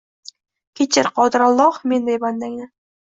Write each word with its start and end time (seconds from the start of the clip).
Kechir, 0.79 1.09
Qodir 1.19 1.45
Alloh, 1.49 1.77
menday 1.93 2.19
bandangni 2.25 2.67